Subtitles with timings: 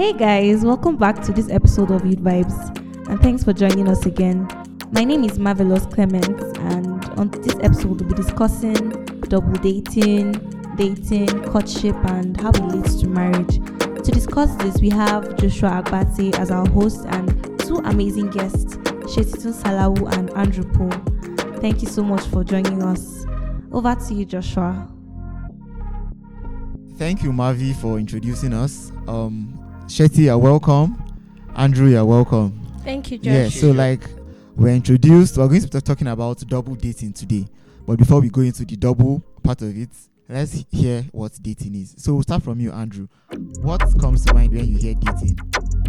[0.00, 2.74] Hey guys, welcome back to this episode of Youth Vibes,
[3.10, 4.48] and thanks for joining us again.
[4.92, 8.88] My name is Marvelous Clements, and on this episode, we'll be discussing
[9.28, 10.32] double dating,
[10.76, 13.56] dating, courtship, and how it leads to marriage.
[13.56, 19.52] To discuss this, we have Joshua Agbatse as our host and two amazing guests, Setitun
[19.52, 21.60] Salawu and Andrew Pwul.
[21.60, 23.26] Thank you so much for joining us.
[23.70, 24.90] Over to you, Joshua.
[26.96, 28.92] Thank you, Mavi, for introducing us.
[29.06, 29.59] Um,
[29.90, 31.02] Shetty, you're welcome.
[31.56, 32.64] Andrew, you're welcome.
[32.84, 33.32] Thank you, Josh.
[33.32, 34.02] Yeah, so like
[34.54, 37.48] we're introduced, we're going to be talking about double dating today.
[37.88, 39.90] But before we go into the double part of it,
[40.28, 41.96] let's hear what dating is.
[41.98, 43.08] So we'll start from you, Andrew.
[43.62, 45.40] What comes to mind when you hear dating?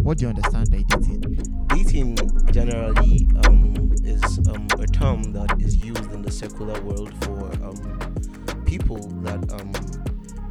[0.01, 1.21] What do you understand by dating?
[1.67, 2.17] Dating
[2.51, 8.63] generally um, is um, a term that is used in the secular world for um,
[8.65, 9.71] people that um,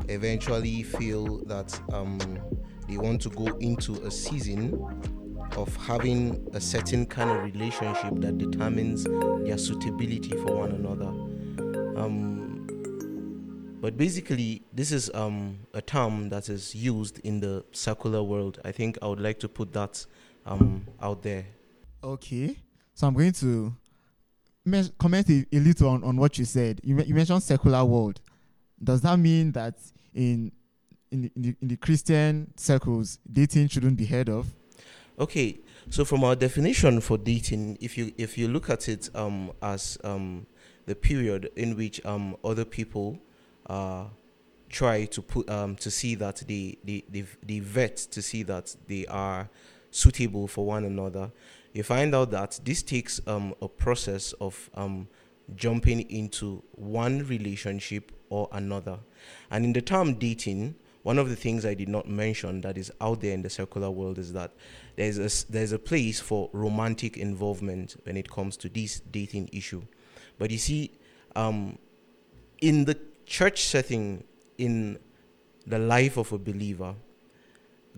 [0.08, 2.20] eventually feel that um,
[2.90, 4.74] they want to go into a season
[5.56, 9.04] of having a certain kind of relationship that determines
[9.44, 11.06] their suitability for one another.
[12.00, 12.66] Um,
[13.80, 18.60] but basically, this is um, a term that is used in the secular world.
[18.64, 20.04] I think I would like to put that
[20.44, 21.46] um, out there.
[22.02, 22.56] Okay.
[22.94, 23.74] So I'm going to
[24.64, 26.80] men- comment a, a little on, on what you said.
[26.82, 28.20] You, me- you mentioned secular world.
[28.82, 29.74] Does that mean that
[30.14, 30.52] in
[31.10, 34.46] in the, in, the, in the Christian circles, dating shouldn't be heard of?
[35.18, 35.58] Okay,
[35.90, 39.98] so from our definition for dating, if you if you look at it um, as
[40.02, 40.46] um,
[40.86, 43.18] the period in which um, other people
[43.66, 44.04] uh,
[44.70, 48.74] try to put um, to see that they, they they they vet to see that
[48.88, 49.50] they are
[49.90, 51.30] suitable for one another,
[51.72, 55.08] you find out that this takes um, a process of um,
[55.54, 58.98] jumping into one relationship or another,
[59.50, 62.92] and in the term dating, one of the things I did not mention that is
[63.00, 64.52] out there in the secular world is that
[64.96, 69.82] there's a, there's a place for romantic involvement when it comes to this dating issue.
[70.38, 70.90] But you see,
[71.34, 71.78] um,
[72.60, 74.24] in the church setting,
[74.58, 74.98] in
[75.66, 76.94] the life of a believer,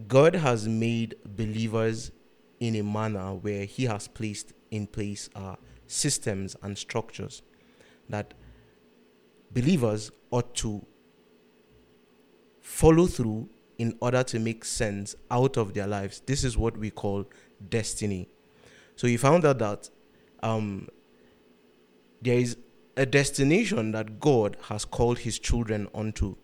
[0.07, 2.13] God has made believers
[2.61, 7.43] in a manner where He has placed in place uh, systems and structures
[8.09, 8.35] that
[9.53, 10.85] believers ought to
[12.63, 16.23] follow through in order to make sense out of their lives.
[16.27, 17.27] This is what we call
[17.69, 18.29] destiny.
[18.97, 19.91] So you found out that
[20.43, 20.89] um,
[22.23, 22.57] there is
[22.97, 26.37] a destination that God has called his children onto.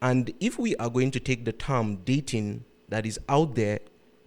[0.00, 3.80] And if we are going to take the term dating that is out there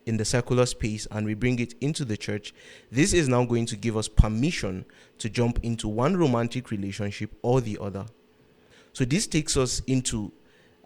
[0.06, 2.54] in the secular space and we bring it into the church,
[2.92, 4.86] this is now going to give us permission
[5.18, 8.06] to jump into one romantic relationship or the other.
[8.94, 10.32] So this takes us into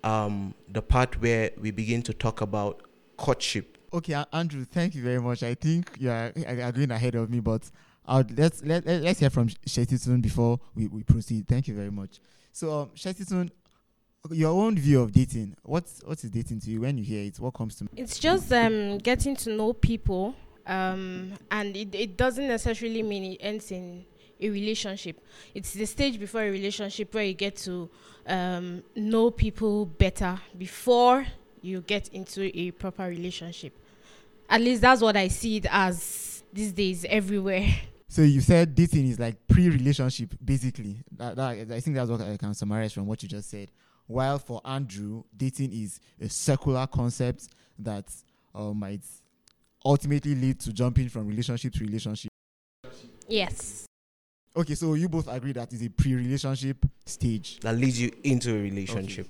[0.04, 2.82] um, the part where we begin to talk about
[3.18, 3.78] courtship.
[3.92, 5.44] Okay, Andrew, thank you very much.
[5.44, 7.70] I think you are, are are going ahead of me, but
[8.06, 11.48] I'll, let's let, let, let's hear from Setitun before we, we proceed.
[11.48, 12.20] Thank you very much.
[12.52, 13.50] So, um, Setitun,
[14.32, 15.56] your own view of dating.
[15.64, 17.40] What's what is dating to you when you hear it?
[17.40, 18.00] What comes to mind?
[18.00, 20.36] It's just um, getting to know people,
[20.68, 24.06] um, and it, it doesn't necessarily mean it ends in
[24.40, 25.20] a relationship.
[25.54, 27.90] It's the stage before a relationship where you get to
[28.26, 31.26] um, know people better before
[31.62, 33.78] you get into a proper relationship.
[34.50, 37.68] At least that's what I see it as these days everywhere.
[38.12, 40.98] So you said dating is like pre-relationship, basically.
[41.16, 43.70] That, that I think that's what I can summarize from what you just said.
[44.08, 48.12] While for Andrew, dating is a circular concept that
[48.56, 49.04] uh, might
[49.86, 52.32] ultimately lead to jumping from relationship to relationship.
[53.28, 53.86] Yes.
[54.56, 57.60] Okay, so you both agree that is a pre-relationship stage.
[57.62, 59.28] that leads you into a relationship.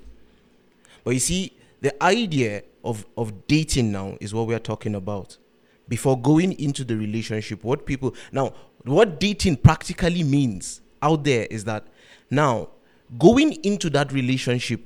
[1.03, 5.37] But you see, the idea of, of dating now is what we are talking about.
[5.87, 8.53] Before going into the relationship, what people now,
[8.83, 11.87] what dating practically means out there is that
[12.29, 12.69] now
[13.17, 14.81] going into that relationship,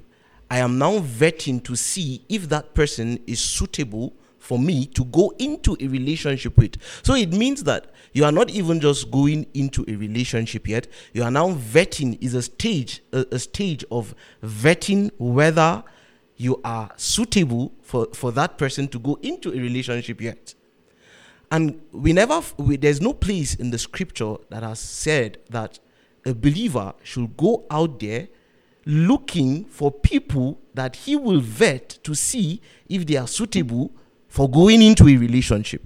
[0.50, 4.13] I am now vetting to see if that person is suitable
[4.44, 6.75] for me to go into a relationship with.
[7.01, 10.88] So it means that you are not even just going into a relationship yet.
[11.13, 14.13] You are now vetting is a stage a, a stage of
[14.44, 15.84] vetting whether
[16.36, 20.54] you are suitable for for that person to go into a relationship yet.
[21.50, 25.80] And we never, we, there's no place in the scripture that has said that
[26.25, 28.28] a believer should go out there
[28.86, 33.92] looking for people that he will vet to see if they are suitable
[34.34, 35.84] for going into a relationship.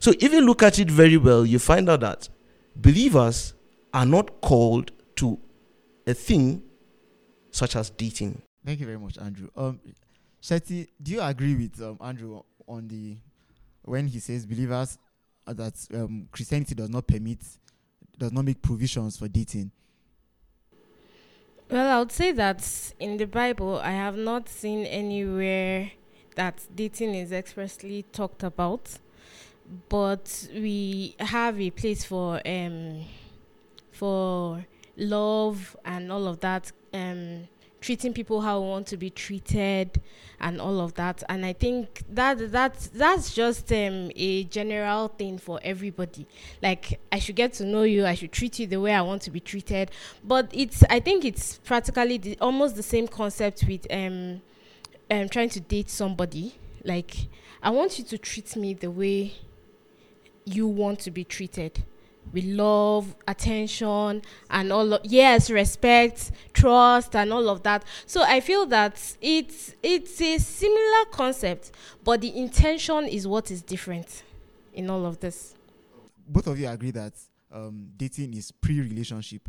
[0.00, 2.26] So if you look at it very well, you find out that
[2.74, 3.52] believers
[3.92, 5.38] are not called to
[6.06, 6.62] a thing
[7.50, 8.40] such as dating.
[8.64, 9.50] Thank you very much, Andrew.
[9.54, 9.78] Um,
[10.42, 13.18] Shetty, do you agree with um, Andrew on the
[13.82, 14.96] when he says believers
[15.46, 17.40] uh, that um, Christianity does not permit,
[18.16, 19.70] does not make provisions for dating?
[21.70, 25.90] Well, I would say that in the Bible, I have not seen anywhere
[26.38, 28.98] that dating is expressly talked about,
[29.88, 33.04] but we have a place for um
[33.90, 34.64] for
[34.96, 37.48] love and all of that um
[37.80, 40.00] treating people how we want to be treated
[40.40, 41.24] and all of that.
[41.28, 46.24] And i think that that that's just um, a general thing for everybody.
[46.62, 49.22] Like i should get to know you i should treat you the way i want
[49.22, 49.90] to be treated.
[50.22, 54.40] But it's i think it's practically the, almost the same concept with um
[55.10, 57.28] um trying to date somebody like
[57.62, 59.32] i want you to treat me the way
[60.44, 61.82] you want to be treated
[62.32, 67.84] with love, attention, and all of yes, respect, trust, and all of that.
[68.06, 71.72] So I feel that it's it's a similar concept,
[72.04, 74.22] but the intention is what is different
[74.74, 75.54] in all of this.
[76.26, 77.14] Both of you agree that
[77.52, 79.48] um, dating is pre-relationship,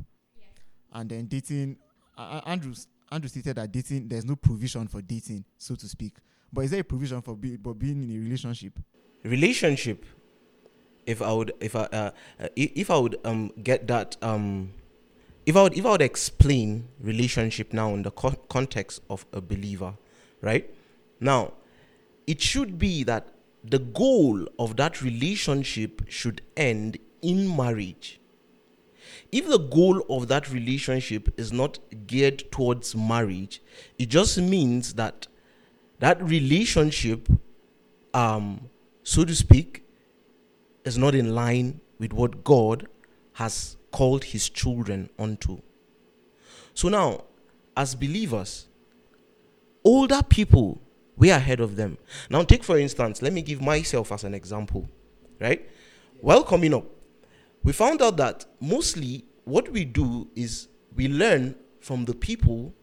[0.94, 1.77] and then dating.
[2.17, 2.73] Uh, Andrew
[3.11, 6.13] Andrew stated that dating there's no provision for dating, so to speak.
[6.51, 8.79] But is there a provision for, be, for being in a relationship?
[9.23, 10.06] Relationship
[11.06, 14.73] if I would if I uh, uh if I would um get that um
[15.45, 19.41] if I would if I would explain relationship now in the co- context of a
[19.41, 19.95] believer,
[20.41, 20.69] right?
[21.19, 21.53] Now,
[22.27, 23.29] it should be that
[23.63, 28.21] the goal of that relationship should end in marriage.
[29.31, 31.78] If the goal of that relationship is not
[32.08, 33.62] geared towards marriage,
[33.98, 35.28] it just means that
[36.00, 37.30] that relationship,
[38.14, 38.70] um,
[39.04, 39.84] so to speak,
[40.84, 42.88] is not in line with what God
[43.34, 45.62] has called his children unto.
[46.74, 47.26] So now,
[47.76, 48.68] as believers,
[49.84, 50.81] older people,
[51.18, 51.98] we are ahead of them.
[52.30, 54.90] Now, take for instance, let me give myself as an example,
[55.40, 55.70] right?
[56.22, 56.86] Well, coming up,
[57.63, 62.73] we found out that mostly what we do is we learn from the people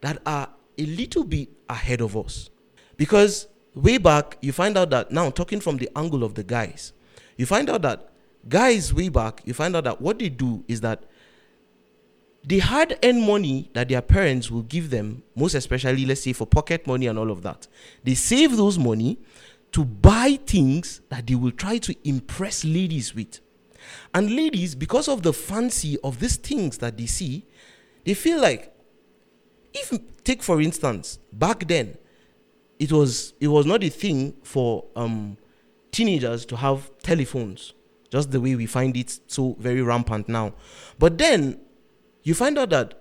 [0.00, 0.48] that are
[0.78, 2.50] a little bit ahead of us.
[2.96, 6.92] Because way back, you find out that now, talking from the angle of the guys,
[7.36, 8.12] you find out that
[8.48, 11.04] guys way back, you find out that what they do is that
[12.42, 16.46] the hard earned money that their parents will give them, most especially, let's say, for
[16.46, 17.66] pocket money and all of that,
[18.02, 19.18] they save those money
[19.72, 23.40] to buy things that they will try to impress ladies with.
[24.14, 27.44] And ladies, because of the fancy of these things that they see,
[28.04, 28.74] they feel like,
[29.72, 29.92] if
[30.24, 31.96] take for instance, back then,
[32.78, 35.36] it was it was not a thing for um,
[35.92, 37.74] teenagers to have telephones,
[38.10, 40.54] just the way we find it so very rampant now.
[40.98, 41.60] But then
[42.22, 42.94] you find out that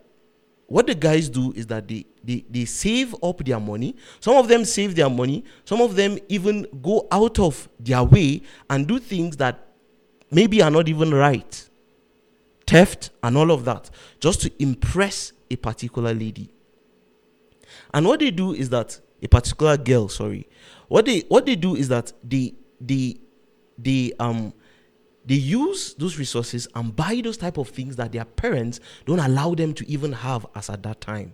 [0.68, 3.96] what the guys do is that they, they, they save up their money.
[4.20, 5.44] Some of them save their money.
[5.66, 9.69] Some of them even go out of their way and do things that
[10.32, 11.70] maybe are not even right.
[12.68, 13.90] Theft and all of that,
[14.20, 16.52] just to impress a particular lady.
[17.94, 20.48] And what they do is that a particular girl, sorry,
[20.88, 23.20] what they what they do is that they they
[23.78, 24.54] they um
[25.26, 29.54] they use those resources and buy those type of things that their parents don't allow
[29.54, 31.34] them to even have as at that time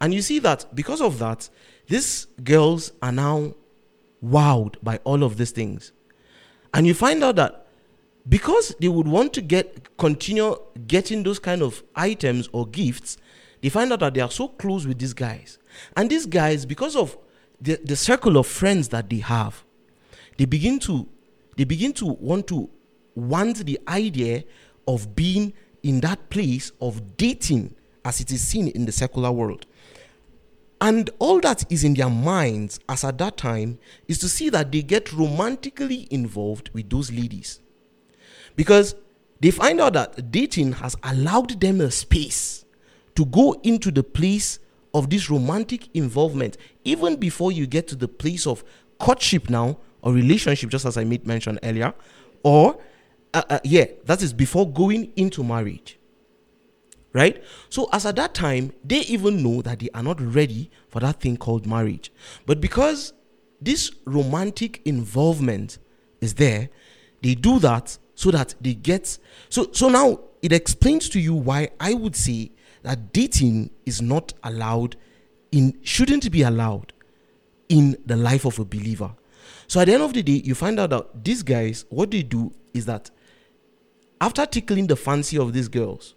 [0.00, 1.48] and you see that because of that
[1.88, 3.52] these girls are now
[4.24, 5.92] wowed by all of these things
[6.72, 7.63] and you find out that
[8.28, 13.16] because they would want to get continue getting those kind of items or gifts
[13.60, 15.58] they find out that they are so close with these guys
[15.96, 17.16] and these guys because of
[17.60, 19.64] the, the circle of friends that they have
[20.38, 21.08] they begin to
[21.56, 22.68] they begin to want to
[23.14, 24.44] want the idea
[24.86, 25.52] of being
[25.82, 29.66] in that place of dating as it is seen in the secular world.
[30.80, 33.78] And all that is in their minds as at that time
[34.08, 37.60] is to see that they get romantically involved with those ladies.
[38.56, 38.94] Because
[39.40, 42.64] they find out that dating has allowed them a space
[43.14, 44.58] to go into the place
[44.92, 48.64] of this romantic involvement, even before you get to the place of
[48.98, 51.94] courtship now or relationship, just as I made mention earlier,
[52.42, 52.78] or
[53.34, 55.98] uh, uh, yeah, that is before going into marriage.
[57.12, 57.44] Right?
[57.68, 61.20] So, as at that time, they even know that they are not ready for that
[61.20, 62.12] thing called marriage.
[62.44, 63.12] But because
[63.60, 65.78] this romantic involvement
[66.20, 66.70] is there,
[67.22, 69.18] they do that so that they get.
[69.48, 72.52] So, so now it explains to you why I would say
[72.82, 74.96] that dating is not allowed
[75.52, 76.92] in, shouldn't be allowed
[77.68, 79.10] in the life of a believer.
[79.66, 82.22] So at the end of the day, you find out that these guys, what they
[82.22, 83.10] do is that
[84.20, 86.14] after tickling the fancy of these girls,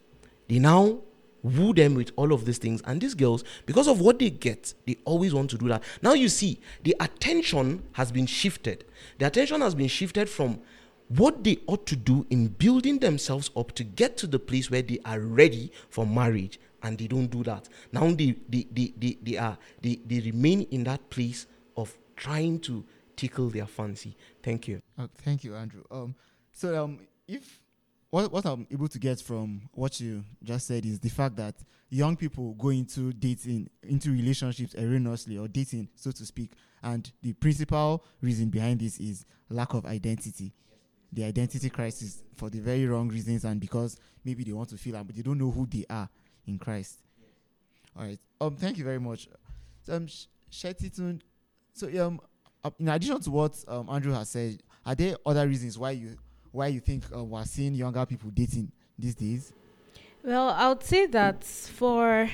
[0.47, 0.99] they now
[1.43, 2.81] woo them with all of these things.
[2.85, 5.83] And these girls, because of what they get, they always want to do that.
[6.01, 8.85] Now you see, the attention has been shifted.
[9.19, 10.59] The attention has been shifted from
[11.09, 14.81] what they ought to do in building themselves up to get to the place where
[14.81, 19.17] they are ready for marriage and they don't do that now they they they, they,
[19.21, 22.83] they are they, they remain in that place of trying to
[23.15, 25.83] tickle their fancy thank you Uh, thank you, Andrew.
[25.89, 26.13] Um,
[26.51, 27.61] so um, if
[28.09, 31.55] what what I'm able to get from what you just said is the fact that
[31.89, 36.51] young people go into dating, into relationships erroneously or dating, so to speak,
[36.83, 40.53] and the principal reason behind this is lack of identity.
[41.13, 45.01] The identity crisis for the very wrong reasons and because maybe they want to feel,
[45.03, 46.09] but they don't know who they are
[46.45, 46.99] in Christ.
[47.97, 48.19] All right.
[48.39, 48.55] Um.
[48.55, 49.27] Thank you very much.
[49.83, 51.21] So, um, Sh- Setitun,
[51.73, 52.19] so um,
[52.63, 56.17] uh, in addition to what um, Andrew has said, are there other reasons why you
[56.51, 59.53] why you think uh, we're seeing younger people dating these days?
[60.23, 62.29] Well, I would say that for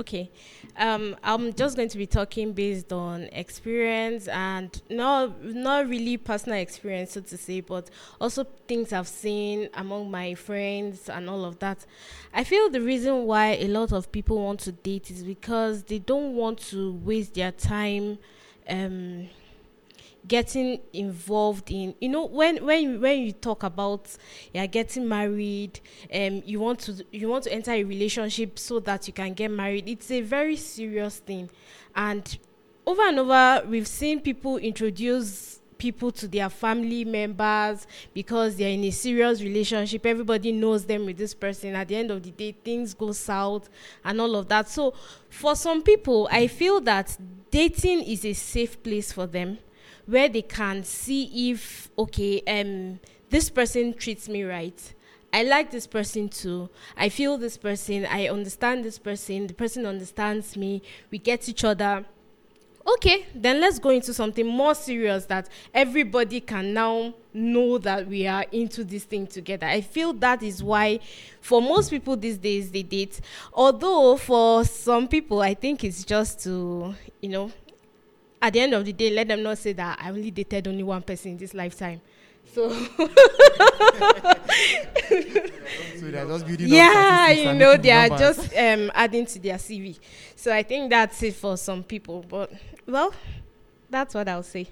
[0.00, 0.30] okay,
[0.76, 6.58] um, I'm just going to be talking based on experience and not not really personal
[6.58, 7.90] experience, so to say, but
[8.20, 11.84] also things I've seen among my friends and all of that.
[12.32, 15.98] I feel the reason why a lot of people want to date is because they
[15.98, 18.18] don't want to waste their time.
[18.68, 19.28] Um,
[20.30, 24.16] getting involved in you know when when you, when you talk about
[24.54, 25.80] you're getting married
[26.14, 29.50] um you want to you want to enter a relationship so that you can get
[29.50, 31.50] married it's a very serious thing.
[31.96, 32.38] And
[32.86, 38.84] over and over we've seen people introduce people to their family members because they're in
[38.84, 40.06] a serious relationship.
[40.06, 41.74] Everybody knows them with this person.
[41.74, 43.68] At the end of the day things go south
[44.04, 44.68] and all of that.
[44.68, 44.94] So
[45.28, 47.18] for some people i feel that
[47.50, 49.58] dating is a safe place for them
[50.06, 52.98] where they can see if okay um
[53.30, 54.94] this person treats me right.
[55.32, 56.68] I like this person too.
[56.96, 58.04] I feel this person.
[58.06, 59.46] I understand this person.
[59.46, 60.82] The person understands me.
[61.10, 62.04] We get each other.
[62.86, 68.26] Okay then let's go into something more serious that everybody can now know that we
[68.26, 69.66] are into this thing together.
[69.66, 71.00] I feel that is why
[71.40, 73.20] for most people these days they date.
[73.52, 77.52] Although for some people i think it's just to you know
[78.42, 80.82] at the end of the day, let them not say that I only dated only
[80.82, 82.00] one person in this lifetime.
[82.52, 82.70] So
[85.98, 88.36] So they're just building yeah, you know, they are numbers.
[88.36, 89.98] just um, adding to their CV.
[90.36, 92.24] So I think that's it for some people.
[92.28, 92.50] But
[92.86, 93.12] well,
[93.88, 94.68] that's what I'll say.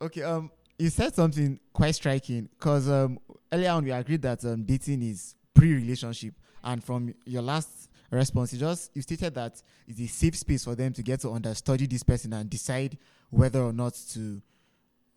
[0.00, 3.18] Okay, um, you said something quite striking because um,
[3.52, 6.34] earlier on we agreed that um, dating is pre-relationship,
[6.64, 10.74] and from your last response, you just you stated that it's a safe space for
[10.74, 12.98] them to get to understudy this person and decide
[13.30, 14.42] whether or not to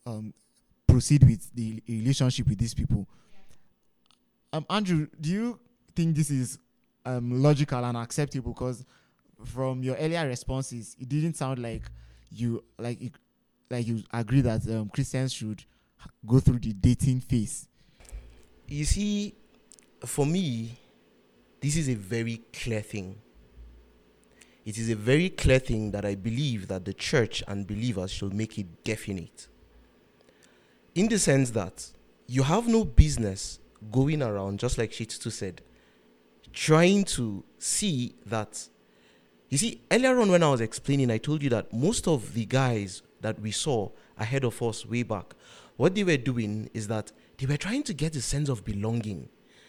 [0.05, 0.33] um,
[0.87, 3.07] proceed with the relationship with these people.
[4.51, 5.59] Um, Andrew, do you
[5.95, 6.59] think this is
[7.05, 8.53] um, logical and acceptable?
[8.53, 8.85] Because
[9.45, 11.83] from your earlier responses, it didn't sound like
[12.31, 13.13] you like it,
[13.69, 15.63] like you agree that um, Christians should
[16.25, 17.67] go through the dating phase.
[18.67, 19.33] you see
[20.05, 20.77] for me
[21.63, 23.15] this is a very clear thing.
[24.65, 28.33] It is a very clear thing that i believe that the church and believers should
[28.33, 29.47] make it definite.
[30.93, 31.87] In the sense that
[32.27, 33.59] you have no business
[33.91, 35.61] going around just like Shitsu said
[36.51, 38.67] trying to see that
[39.49, 42.45] you see earlier on when i was explaining i told you that most of the
[42.45, 43.89] guys that we saw
[44.19, 45.33] ahead of us way back
[45.77, 49.27] what they were doing is that they were trying to get a sense of belonging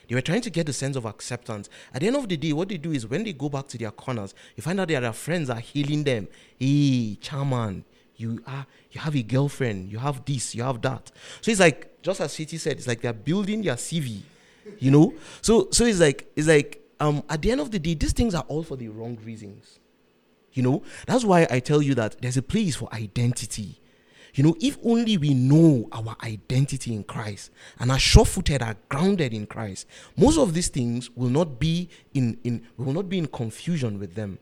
[0.09, 1.69] they were trying to get a sense of acceptance.
[1.93, 3.79] At the end of the day, what they do is when they go back to
[3.79, 6.29] their corners, you find out that their friends are healing them.
[6.59, 7.85] Hey, charman,
[8.17, 11.11] you are you have a girlfriend, you have this, you have that.
[11.41, 14.21] So it's like just as City said, it's like they're building their CV,
[14.79, 15.15] you know.
[15.43, 18.35] So so it's like it's like um at the end of the day, these things
[18.35, 19.79] are all for the wrong reasons.
[20.53, 23.81] You know, that's why I tell you that there's a place for identity.
[24.35, 29.33] You know, if only we know our identity in Christ and are sure-footed, are grounded
[29.33, 29.87] in Christ,
[30.17, 34.15] most of these things will not be in in will not be in confusion with
[34.15, 34.39] them,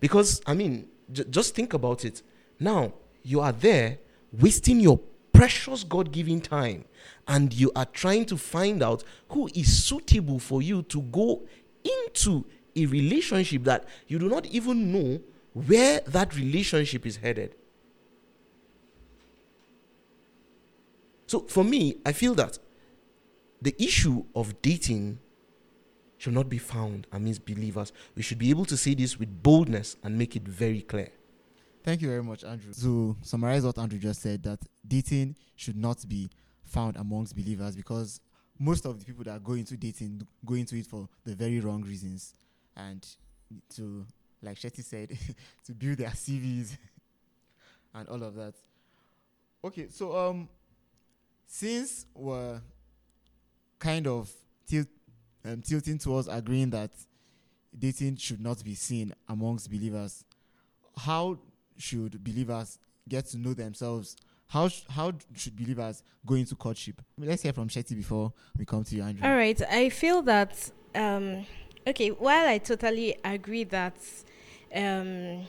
[0.00, 2.22] because I mean, j- just think about it.
[2.58, 3.98] Now you are there
[4.32, 4.98] wasting your
[5.32, 6.84] precious God-given time,
[7.28, 11.46] and you are trying to find out who is suitable for you to go
[11.84, 15.20] into a relationship that you do not even know
[15.52, 17.54] where that relationship is headed.
[21.26, 22.58] So for me, I feel that
[23.60, 25.18] the issue of dating
[26.18, 27.92] should not be found amidst believers.
[28.14, 31.10] We should be able to say this with boldness and make it very clear.
[31.82, 32.72] Thank you very much, Andrew.
[32.82, 36.30] To summarize what Andrew just said, that dating should not be
[36.64, 38.20] found amongst believers because
[38.58, 41.82] most of the people that go into dating go into it for the very wrong
[41.82, 42.34] reasons,
[42.76, 43.06] and
[43.74, 44.04] to,
[44.42, 45.16] like Shetty said,
[45.64, 46.76] to build their CVs
[47.94, 48.54] and all of that.
[49.64, 50.48] Okay, so um,
[51.46, 52.60] since we're
[53.78, 54.30] kind of
[54.66, 54.88] tilt,
[55.44, 56.90] um, tilting towards agreeing that
[57.78, 60.24] dating should not be seen amongst believers,
[60.96, 61.38] how
[61.76, 64.16] should believers get to know themselves?
[64.48, 67.02] How sh- how should believers go into courtship?
[67.18, 69.26] Let's hear from Shetty before we come to you, Andrew.
[69.26, 71.44] All right, I feel that um,
[71.86, 72.08] okay.
[72.10, 73.96] While I totally agree that
[74.74, 75.44] um,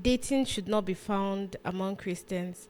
[0.00, 2.68] dating should not be found among Christians,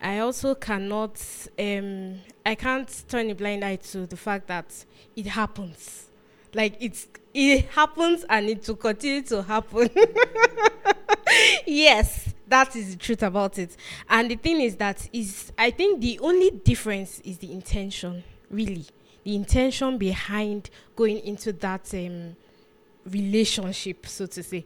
[0.00, 1.22] I also cannot.
[1.58, 4.84] Um, I can't turn a blind eye to the fact that
[5.14, 6.06] it happens.
[6.54, 9.90] Like it's it happens and it will continue to happen.
[11.66, 13.76] yes, that is the truth about it.
[14.08, 18.86] And the thing is that is I think the only difference is the intention, really.
[19.24, 22.36] The intention behind going into that um,
[23.04, 24.64] relationship, so to say.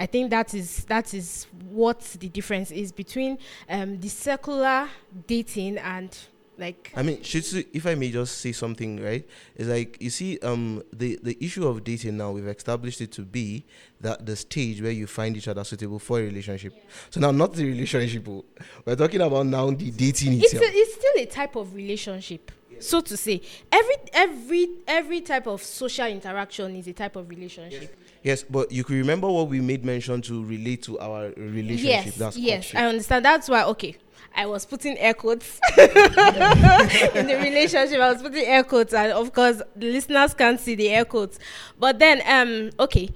[0.00, 3.36] I think that is that is what the difference is between
[3.68, 4.88] um, the secular
[5.26, 6.16] dating and
[6.56, 9.26] like I mean, Shitsu, if I may just say something, right?
[9.56, 13.22] It's like you see, um, the the issue of dating now we've established it to
[13.22, 13.66] be
[14.00, 16.72] that the stage where you find each other suitable for a relationship.
[17.10, 18.26] So now, not the relationship.
[18.26, 18.44] oh.
[18.86, 20.64] We're talking about now the dating it's, itself.
[20.64, 23.40] a, it's still a type of relationship so to say
[23.70, 28.84] every every every type of social interaction is a type of relationship yes, but you
[28.84, 32.04] could remember what we made mention to relate to our relationship.
[32.04, 32.80] yes That's yes courtship.
[32.80, 33.96] i understand that's why okay
[34.36, 39.32] i was putting air quotes in the relationship i was putting air quotes and of
[39.32, 41.38] course the listeners can't see the air quotes
[41.78, 43.08] but then um okay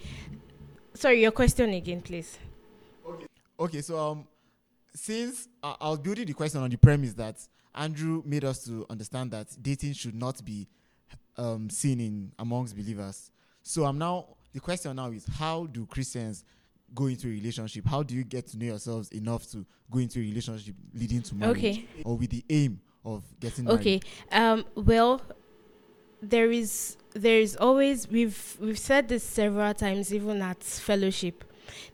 [0.95, 2.39] sorry your question again please
[3.07, 3.27] Okay,
[3.59, 3.81] Okay.
[3.83, 4.27] so um,
[4.95, 7.37] since I I was building the question on the premise that
[7.75, 10.67] Andrew made us to understand that dating should not be
[11.37, 13.31] um seen in amongst believers.
[13.63, 16.45] So I'm now the question now is how do Christians
[16.95, 17.85] go into a relationship?
[17.87, 21.35] How do you get to know yourselves enough to go into a relationship leading to
[21.35, 21.85] marriage, Okay.
[22.05, 23.81] or with the aim of getting married?
[23.81, 24.01] Okay.
[24.31, 24.65] Um.
[24.77, 25.21] Well,
[26.23, 31.45] there is there is always we've we've said this several times, even at fellowship.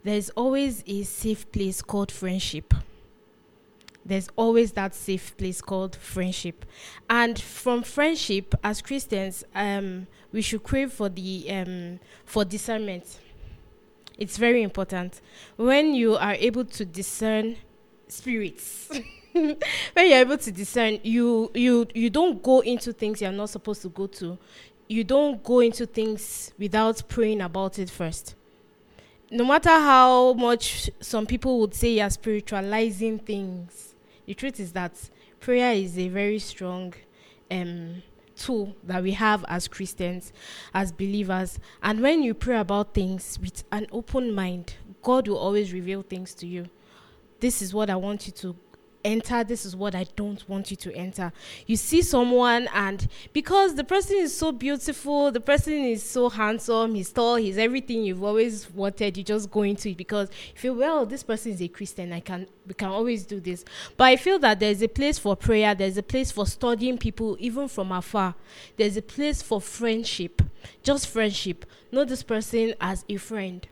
[0.04, 2.74] There's always a safe place called friendship.
[4.04, 6.64] There's always that safe place called friendship,
[7.08, 13.18] and from friendship, as Christians, um, we should crave for the um for discernment.
[14.18, 15.20] It's very important
[15.56, 17.56] when you are able to discern
[18.08, 18.90] spirits.
[19.32, 19.56] when
[19.96, 23.88] you're able to discern you you you don't go into things you're not supposed to
[23.88, 24.36] go to
[24.88, 28.34] you don't go into things without praying about it first
[29.30, 33.94] no matter how much some people would say you're spiritualizing things
[34.26, 34.92] the truth is that
[35.38, 36.92] prayer is a very strong
[37.52, 38.02] um
[38.42, 40.32] tool that we have as christians
[40.74, 41.58] as believers.
[41.82, 46.34] And when you pray about things with an open mind god will always reveal things
[46.34, 46.66] to you.
[47.40, 48.56] This is what I want you to
[49.04, 51.32] enter this is what i don't want you to enter.
[51.66, 56.94] You see someone and because the person is so beautiful the person is so handsome
[56.94, 60.72] he's tall he's everything you've always wanted you just go into it because if you
[60.72, 63.64] feel well this person is a christian i can we can always do this.
[63.96, 67.36] But i feel that there's a place for prayer there's a place for studying people
[67.40, 68.34] even from afar.
[68.76, 70.42] There's a place for friendship
[70.82, 71.64] just friendship.
[71.92, 73.66] Know this person as a friend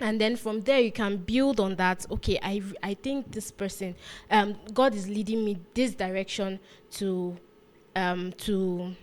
[0.00, 3.94] and then from there you can build on that okay i i think this person
[4.30, 6.58] um god is leading me this direction
[6.90, 7.36] to
[7.94, 8.94] um to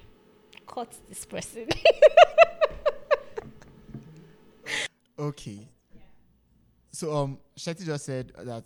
[0.67, 1.67] cut this person
[5.21, 5.67] Okay.
[6.91, 8.63] So um Shetty just said that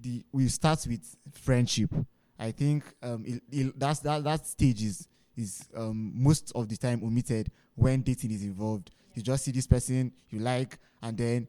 [0.00, 1.90] the we start with friendship.
[2.38, 6.78] I think um it, it, that's that that stage is is um most of the
[6.78, 8.90] time omitted when dating is involved.
[9.14, 11.48] You just see this person you like and then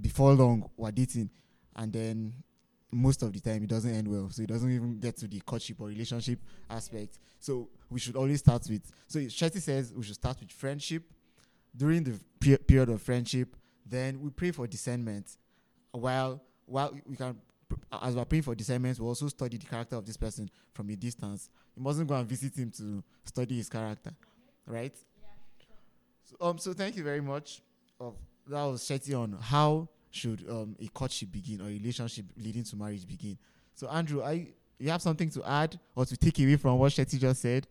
[0.00, 1.30] before long we're dating
[1.76, 2.32] and then
[2.92, 4.28] most of the time it doesn't end well.
[4.30, 7.18] So it doesn't even get to the courtship or relationship aspect.
[7.38, 11.04] So we should always start with so Shetty says we should start with friendship
[11.76, 15.36] during the pe- period of friendship, then we pray for discernment.
[15.92, 17.36] While while we can,
[18.00, 20.96] as we're praying for discernment, we also study the character of this person from a
[20.96, 21.48] distance.
[21.76, 24.12] You mustn't go and visit him to study his character,
[24.66, 24.96] right?
[26.24, 26.58] So, um.
[26.58, 27.62] So thank you very much.
[27.98, 28.14] Of
[28.50, 32.76] that was Shetty on how should um a courtship begin or a relationship leading to
[32.76, 33.38] marriage begin.
[33.74, 37.18] So Andrew, I you have something to add or to take away from what Shetty
[37.18, 37.66] just said?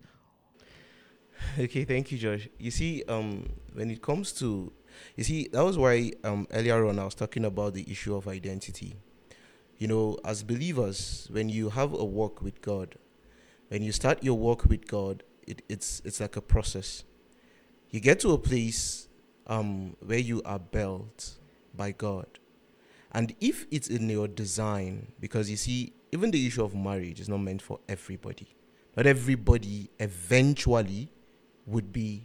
[1.59, 2.49] Okay, thank you, Josh.
[2.57, 4.71] You see, um, when it comes to,
[5.15, 8.27] you see, that was why um earlier on I was talking about the issue of
[8.27, 8.95] identity.
[9.77, 12.95] You know, as believers, when you have a walk with God,
[13.69, 17.03] when you start your walk with God, it, it's it's like a process.
[17.89, 19.08] You get to a place
[19.49, 21.31] um, where you are built
[21.75, 22.27] by God.
[23.11, 27.27] And if it's in your design, because you see, even the issue of marriage is
[27.27, 28.47] not meant for everybody.
[28.95, 31.11] Not everybody eventually
[31.65, 32.23] would be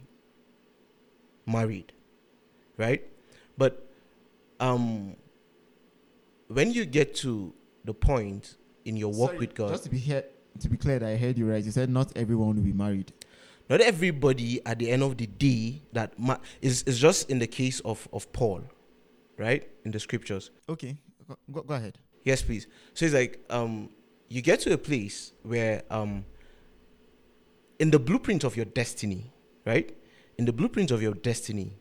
[1.47, 1.91] married,
[2.77, 3.03] right?
[3.57, 3.87] But
[4.59, 5.15] um,
[6.47, 10.25] when you get to the point in your walk with God, Just to be here,
[10.59, 11.63] to be clear, that I heard you right.
[11.63, 13.11] You said not everyone will be married.
[13.69, 17.47] Not everybody at the end of the day that ma- is is just in the
[17.47, 18.63] case of of Paul,
[19.37, 19.67] right?
[19.83, 20.51] In the scriptures.
[20.69, 20.97] Okay,
[21.51, 21.97] go, go, ahead.
[22.23, 22.67] Yes, please.
[22.93, 23.89] So it's like um
[24.29, 26.25] you get to a place where um
[27.79, 29.31] in the blueprint of your destiny,
[29.65, 29.95] right?
[30.37, 31.77] In the blueprint of your destiny,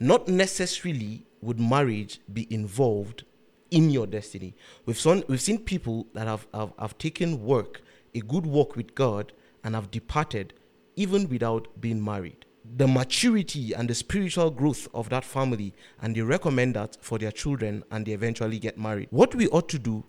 [0.00, 3.24] not necessarily would marriage be involved
[3.70, 4.54] in your destiny.
[4.86, 7.82] We've seen we've seen people that have, have, have taken work,
[8.14, 9.32] a good walk with God,
[9.64, 10.54] and have departed
[10.96, 12.44] even without being married.
[12.76, 17.30] The maturity and the spiritual growth of that family, and they recommend that for their
[17.30, 19.08] children, and they eventually get married.
[19.10, 20.04] What we ought to do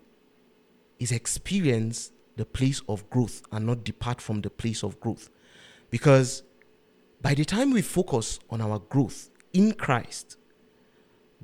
[0.97, 5.29] is experience the place of growth and not depart from the place of growth.
[5.89, 6.43] Because
[7.21, 10.37] by the time we focus on our growth in Christ,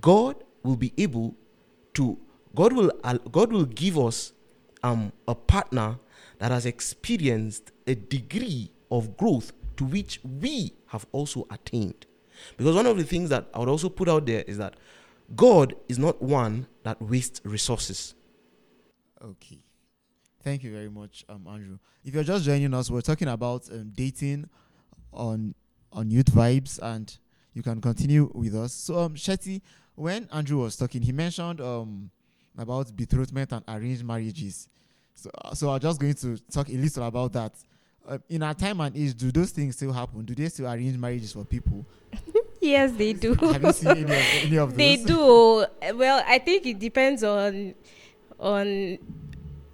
[0.02, 1.36] God will be able
[1.96, 2.18] to
[2.56, 2.92] God will
[3.32, 4.34] God will give us
[4.84, 5.98] um, a partner
[6.40, 12.06] that has experienced a degree of growth to which we have also attained.
[12.58, 14.76] Because one of the things that I would also put out there is that
[15.36, 18.14] God is not one that wastes resources.
[19.24, 19.60] Okay.
[20.44, 21.80] Thank you very much, um, Andrew.
[22.04, 24.50] If you're just joining us, we're talking about um, dating
[25.12, 25.56] on
[25.92, 27.18] on youth vibes, and
[27.54, 28.74] you can continue with us.
[28.74, 29.62] So, um, Shetty,
[29.96, 32.12] when Andrew was talking, he mentioned um
[32.58, 34.68] about betrothment and arranged marriages.
[35.16, 37.54] So, uh, so I'm just going to talk a little about that.
[38.06, 40.26] Uh, in our time and age, do those things still happen?
[40.26, 41.86] Do they still arrange marriages for people?
[42.60, 43.34] Yes, they do.
[43.34, 44.10] Have you seen any of,
[44.44, 44.78] any of those?
[44.78, 45.66] they do.
[45.96, 47.76] Well, I think it depends on
[48.40, 48.98] on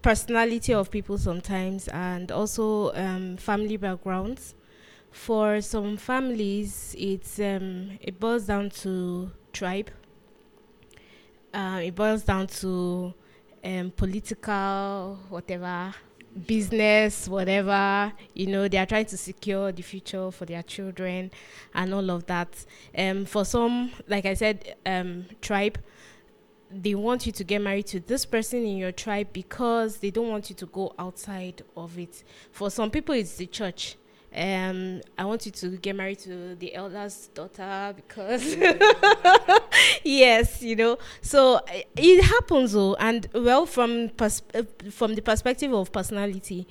[0.02, 4.56] personality of people sometimes and also um, family backgrounds.
[5.12, 9.92] For some families, it's um, it boils down to tribe.
[11.54, 13.14] Uh, it boils down to
[13.64, 15.94] um, political whatever
[16.48, 21.32] business whatever you know they are trying to secure the future for their children
[21.74, 22.66] and all of that.
[22.98, 25.78] Um for some like i said um tribe
[26.72, 30.30] they want you to get married to this person in your tribe because they don't
[30.30, 32.24] want you to go outside of it.
[32.52, 33.98] For some people it's the church
[34.36, 38.56] um i want you to get married to the elder's daughter because
[40.04, 40.98] yes you know.
[41.22, 41.62] So uh,
[41.96, 46.68] it happens though and well from pers- uh, from the perspective of personality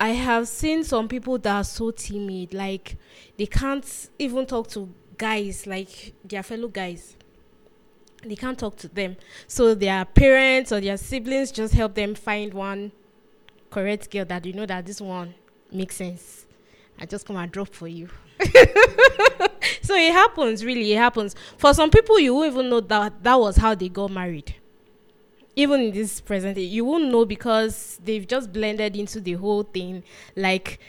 [0.00, 2.96] i have seen some people that are so timid like
[3.36, 4.88] they can't even talk to
[5.18, 7.16] guys like their fellow guys.
[8.24, 9.16] They can't talk to them.
[9.46, 12.92] So their parents or their siblings just help them find one
[13.70, 15.34] correct girl that you know that this one
[15.72, 16.43] makes sense
[16.98, 18.08] I just come and drop for you.
[19.82, 21.34] so it happens, really, it happens.
[21.58, 24.54] For some people, you won't even know that that was how they got married.
[25.56, 29.62] Even in this present day, you won't know because they've just blended into the whole
[29.62, 30.02] thing.
[30.34, 30.80] Like,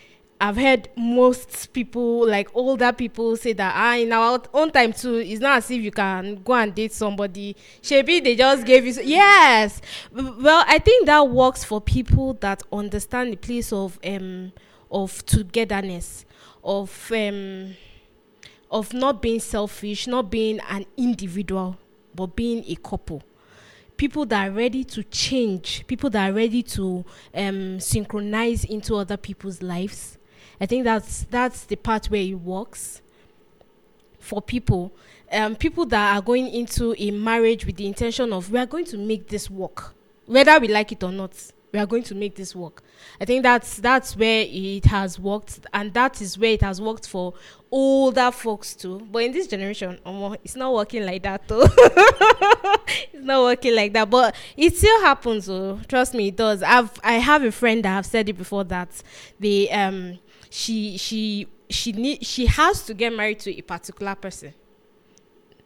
[0.41, 5.15] I've heard most people, like older people, say that ah, in our own time too,
[5.15, 7.55] it's not as if you can go and date somebody.
[7.89, 8.93] Maybe they just gave you.
[9.03, 9.81] Yes.
[10.11, 14.51] Well, I think that works for people that understand the place of um
[14.95, 16.25] of togetherness,
[16.63, 17.75] of um
[18.71, 21.77] of not being selfish, not being an individual,
[22.15, 23.21] but being a couple.
[23.97, 29.17] People that are ready to change, people that are ready to um, synchronize into other
[29.17, 30.17] people's lives.
[30.59, 33.01] I think that's that's the part where it works
[34.19, 34.93] for people.
[35.31, 38.85] Um, people that are going into a marriage with the intention of we are going
[38.85, 39.93] to make this work,
[40.25, 41.33] whether we like it or not.
[41.75, 42.83] We are going to make this work.
[43.19, 47.05] I think that's that's where it has worked, and that is where it has worked
[47.05, 47.33] for
[47.69, 49.05] older folks too.
[49.11, 51.63] But in this generation, omo, it's not working like that though.
[53.11, 55.49] it's not working like that, but it still happens.
[55.49, 56.63] Oh, trust me, it does.
[56.63, 59.03] I've I have a friend that have said it before that
[59.37, 64.53] they um she she she need she has to get married to a particular person.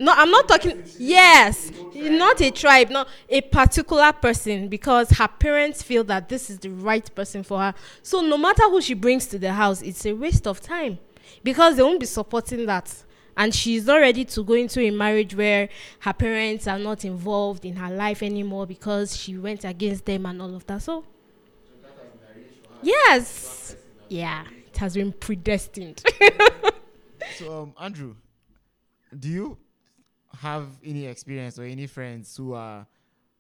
[0.01, 0.81] No, I'm not talking.
[0.97, 6.57] Yes, not a tribe, not a particular person, because her parents feel that this is
[6.59, 7.73] the right person for her.
[8.01, 10.99] So no matter who she brings to the house, it's a waste of time,
[11.43, 13.03] because they won't be supporting that.
[13.35, 15.67] And she's not ready to go into a marriage where
[15.99, 20.41] her parents are not involved in her life anymore because she went against them and
[20.41, 20.81] all of that.
[20.81, 21.03] So,
[22.81, 23.75] yes,
[24.07, 26.03] yeah, it has been predestined.
[27.35, 28.15] So, um, Andrew,
[29.17, 29.57] do you
[30.41, 32.85] have any experience or any friends who are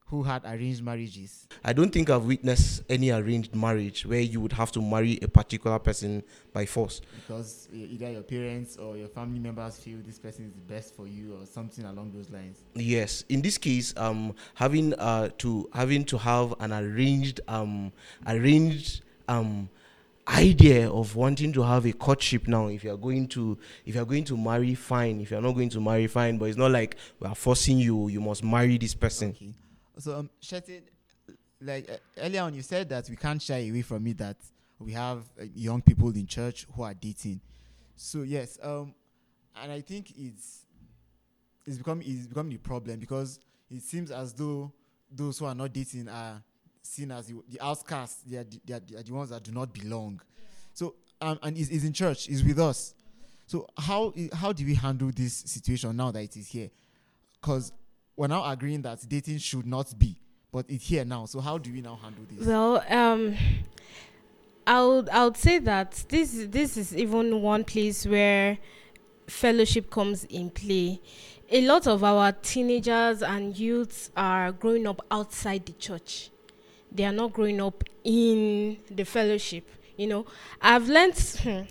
[0.09, 1.47] who had arranged marriages?
[1.63, 5.27] I don't think I've witnessed any arranged marriage where you would have to marry a
[5.27, 7.01] particular person by force.
[7.15, 10.95] Because e- either your parents or your family members feel this person is the best
[10.95, 12.57] for you or something along those lines.
[12.73, 17.91] Yes, in this case, um, having uh to having to have an arranged um
[18.25, 19.69] arranged um
[20.29, 22.67] idea of wanting to have a courtship now.
[22.67, 25.21] If you are going to if you are going to marry, fine.
[25.21, 26.37] If you are not going to marry, fine.
[26.37, 28.07] But it's not like we are forcing you.
[28.07, 29.29] You must marry this person.
[29.29, 29.53] Okay.
[29.97, 30.81] So, um, Shetty,
[31.61, 34.37] like uh, earlier on, you said that we can't shy away from it that
[34.79, 37.41] we have uh, young people in church who are dating.
[37.95, 38.93] So yes, um,
[39.61, 40.65] and I think it's
[41.65, 43.39] it's become it's becoming a problem because
[43.69, 44.71] it seems as though
[45.11, 46.41] those who are not dating are
[46.81, 48.21] seen as the, the outcasts.
[48.25, 50.21] They are, the, they, are, they are the ones that do not belong.
[50.73, 52.93] So um, and is is in church, is with us.
[53.47, 56.69] So how how do we handle this situation now that it is here?
[57.41, 57.71] Because
[58.15, 60.15] we're now agreeing that dating should not be,
[60.51, 61.25] but it's here now.
[61.25, 62.45] So how do we now handle this?
[62.45, 63.35] Well, um,
[64.67, 68.57] I would I would say that this this is even one place where
[69.27, 71.01] fellowship comes in play.
[71.51, 76.29] A lot of our teenagers and youths are growing up outside the church.
[76.91, 79.69] They are not growing up in the fellowship.
[79.97, 80.25] You know,
[80.61, 81.61] I've learnt hmm,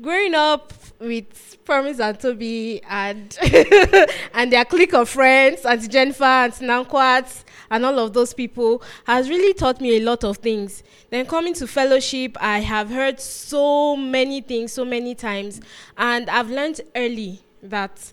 [0.00, 3.36] growing up with Promise and Toby and
[4.34, 9.28] and their clique of friends, Auntie Jennifer, Auntie Nankwat, and all of those people has
[9.28, 10.82] really taught me a lot of things.
[11.10, 15.60] Then coming to fellowship, I have heard so many things so many times,
[15.96, 18.12] and I've learned early that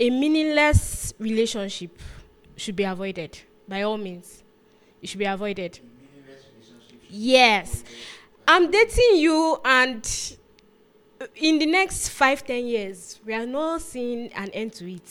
[0.00, 1.98] a meaningless relationship
[2.56, 4.42] should be avoided by all means.
[5.02, 5.80] It should be avoided.
[7.08, 7.84] Yes.
[8.46, 10.36] I'm dating you and
[11.36, 15.10] in the next five, ten years, we are not seeing an end to it.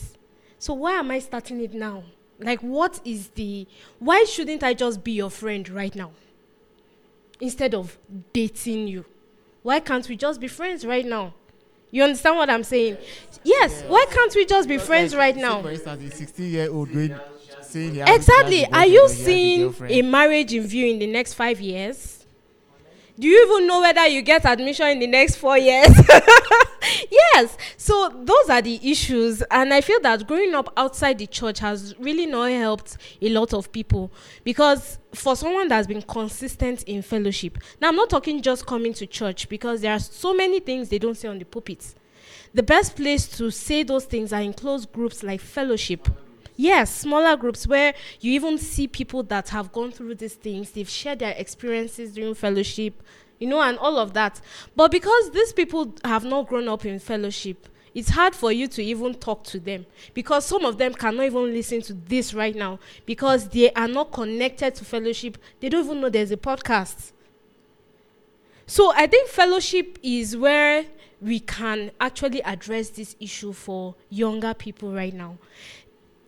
[0.59, 2.03] So why am I starting it now?
[2.39, 3.67] Like what is the
[3.99, 6.11] why shouldn't I just be your friend right now?
[7.39, 7.97] Instead of
[8.33, 9.05] dating you.
[9.63, 11.33] Why can't we just be friends right now?
[11.91, 12.97] You understand what I'm saying?
[13.43, 15.61] Yes, why can't we just be Because, friends like, right now?
[15.61, 16.67] For instance, a 16 year
[17.73, 18.65] he Exactly.
[18.71, 22.17] Are you seeing a marriage in view in the next five years?
[23.19, 25.89] Do you even know whether you get admission in the next four years?
[27.11, 27.57] yes.
[27.75, 31.95] So those are the issues, and I feel that growing up outside the church has
[31.97, 34.11] really not helped a lot of people
[34.43, 37.57] because for someone that's been consistent in fellowship.
[37.81, 40.99] Now I'm not talking just coming to church because there are so many things they
[40.99, 41.95] don't say on the pulpit.
[42.53, 46.07] The best place to say those things are in close groups like fellowship.
[46.59, 50.89] Yes, smaller groups where you even see people that have gone through these things, they've
[50.89, 53.03] shared their experiences during fellowship,
[53.39, 54.41] you know, and all of that.
[54.75, 58.83] But because these people have not grown up in fellowship, it's hard for you to
[58.83, 62.79] even talk to them because some of them cannot even listen to this right now
[63.05, 65.37] because they are not connected to fellowship.
[65.59, 67.11] They don't even know there's a podcast.
[68.65, 70.85] So I think fellowship is where
[71.21, 75.37] we can actually address this issue for younger people right now.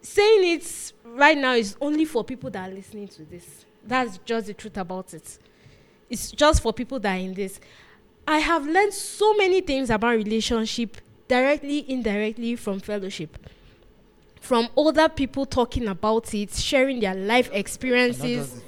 [0.02, 3.66] Saying it right now is only for people that are listening to this.
[3.86, 5.40] That's just the truth about it.
[6.10, 7.60] It's just for people that are in this.
[8.28, 13.38] I have learned so many things about relationship directly, indirectly from fellowship.
[14.40, 18.62] From older people talking about it, sharing their life experiences.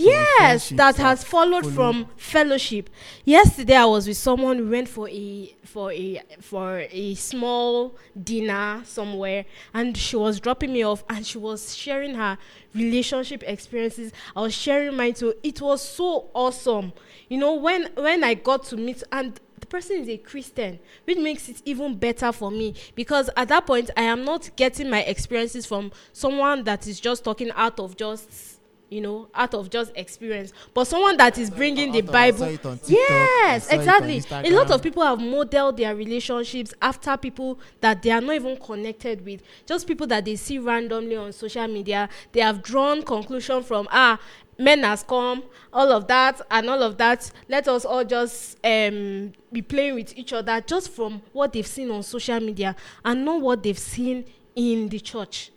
[0.00, 1.74] yes that has followed follow.
[1.74, 2.90] from fellowship.
[3.24, 8.82] Yesterday i was with someone we went for a for a for a small dinner
[8.84, 12.36] somewhere and she was dropping me off and she was sharing her
[12.74, 14.12] relationship experiences.
[14.36, 15.34] I was sharing mine too.
[15.42, 16.92] It was so awesome.
[17.28, 21.48] You know when when i got to meet and person is a christian which makes
[21.48, 25.64] it even better for me because at that point i am not getting my experiences
[25.64, 30.52] from someone that is just talking out of just you know, out of just experience,
[30.74, 32.46] but someone that is bringing the Bible.
[32.46, 34.22] TikTok, Yes, exactly.
[34.30, 38.56] A lot of people have modeled their relationships after people that they are not even
[38.56, 42.08] connected with, just people that they see randomly on social media.
[42.32, 44.18] They have drawn conclusion from ah,
[44.60, 45.42] men has come,
[45.72, 47.30] all of that and all of that.
[47.48, 51.90] Let us all just um, be playing with each other just from what they've seen
[51.90, 55.50] on social media and not what they've seen in the church.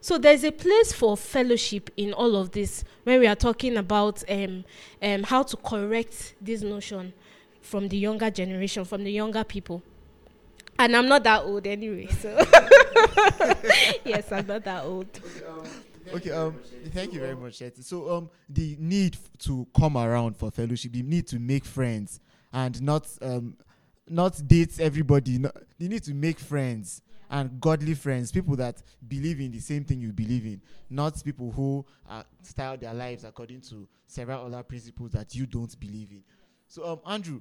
[0.00, 4.22] So there's a place for fellowship in all of this when we are talking about
[4.30, 4.64] um,
[5.02, 7.12] um, how to correct this notion
[7.60, 9.82] from the younger generation, from the younger people.
[10.78, 12.28] And I'm not that old anyway, so
[14.04, 15.08] yes, I'm not that old.
[15.18, 15.66] Okay, um,
[16.92, 17.82] thank you very much, Shetty.
[17.82, 22.20] So, um, the need f- to come around for fellowship, the need to make friends,
[22.52, 23.56] and not um,
[24.08, 25.38] not date everybody.
[25.38, 29.84] No, you need to make friends and godly friends, people that believe in the same
[29.84, 34.62] thing you believe in, not people who uh, style their lives according to several other
[34.62, 36.22] principles that you don't believe in.
[36.68, 37.40] So, um, Andrew,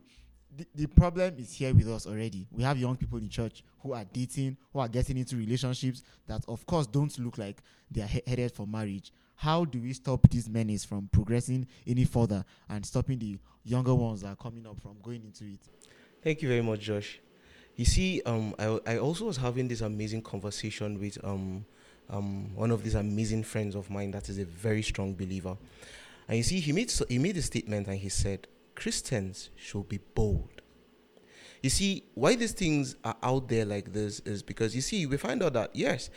[0.76, 2.48] the, problem is here with us already.
[2.52, 6.44] We have young people in church who are dating, who are getting into relationships that,
[6.48, 7.58] of course, don't look like
[7.92, 9.12] they are he- headed for marriage.
[9.36, 14.22] How do we stop these menace from progressing any further and stopping the younger ones
[14.22, 15.60] that are coming up from going into it?
[16.24, 17.20] Thank you very much, Josh.
[17.76, 21.66] You see, um, I, I also was having this amazing conversation with um,
[22.10, 25.58] um, one of these amazing friends of mine that is a very strong believer.
[26.28, 30.00] And you see, he made, he made a statement and he said, Christians should be
[30.14, 30.62] bold.
[31.62, 35.18] You see, why these things are out there like this is because you see, we
[35.18, 36.10] find out that, yes,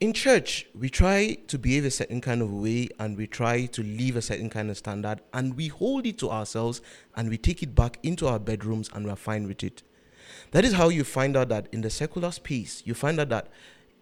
[0.00, 3.82] in church, we try to behave a certain kind of way and we try to
[3.82, 6.82] live a certain kind of standard and we hold it to ourselves
[7.14, 9.82] and we take it back into our bedrooms and we're fine with it.
[10.50, 13.48] That is how you find out that in the secular space, you find out that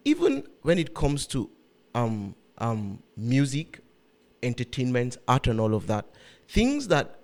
[0.03, 1.49] even when it comes to
[1.93, 3.79] um, um, music,
[4.43, 6.05] entertainment, art, and all of that,
[6.47, 7.19] things that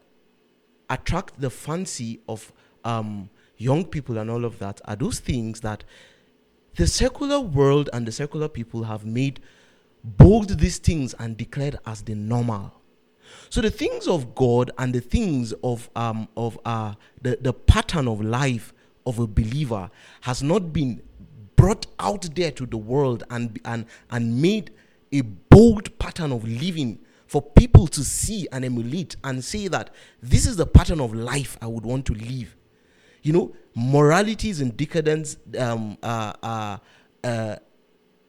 [0.91, 2.51] attract the fancy of
[2.83, 5.83] um, young people and all of that are those things that
[6.75, 9.39] the secular world and the secular people have made
[10.03, 12.73] bold these things and declared as the normal.
[13.49, 18.07] So the things of God and the things of um of uh the, the pattern
[18.07, 18.73] of life
[19.05, 19.89] of a believer
[20.21, 21.01] has not been
[21.55, 24.71] brought out there to the world and and and made
[25.11, 26.99] a bold pattern of living
[27.31, 29.89] for people to see and emulate and say that
[30.21, 32.57] this is the pattern of life I would want to live.
[33.23, 35.37] You know, morality is in decadence.
[35.57, 36.77] Um, uh, uh,
[37.23, 37.55] uh,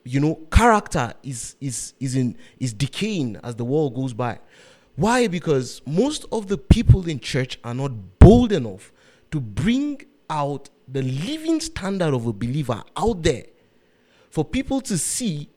[0.05, 4.39] you know, character is is is in is decaying as the world goes by.
[4.95, 5.27] Why?
[5.27, 8.93] Because most of the people in church are not bold enough
[9.33, 13.47] to bring out the living standard of a believer out there
[14.31, 15.49] for people to see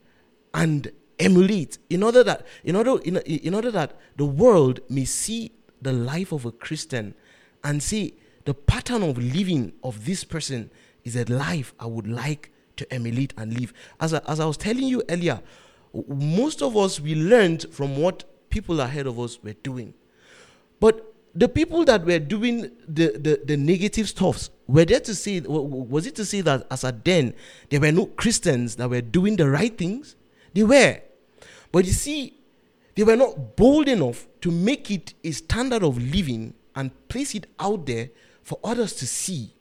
[0.56, 1.78] and emulate.
[1.90, 5.52] In order that in order in, in order that the world may see
[5.82, 7.14] the life of a christian
[7.64, 8.14] and say
[8.46, 10.72] the pattern of living of this person
[11.04, 13.74] is a life i would like to emulate and live.
[14.00, 15.42] As I, as I was telling you earlier
[16.08, 19.94] most of us we learned from what people ahead of us were doing.
[20.80, 25.40] But the people that were doing the, the, the negative stuffs were there to say
[25.42, 27.34] was it to say that as at then
[27.70, 30.16] there were no christians that were doing the right things?
[30.54, 31.00] They were
[31.76, 32.34] but you see
[32.96, 37.48] they were not bold enough to make it a standard of living and place it
[37.60, 38.12] out there
[38.44, 39.54] for others to see.